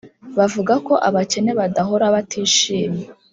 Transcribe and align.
bavuga 0.37 0.73
ko 0.87 0.93
abakene 1.07 1.51
badahora 1.59 2.05
batishimye. 2.15 3.05